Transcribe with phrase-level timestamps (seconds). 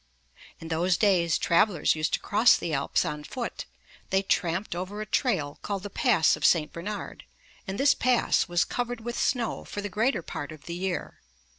[0.59, 3.65] In those days travelers used to cross the Alps on foot.
[4.09, 6.73] They tramped over a trail called the Pass of St.
[6.73, 7.23] Bernard,
[7.67, 11.19] and this Pass was covered with snow for the greater part of the year.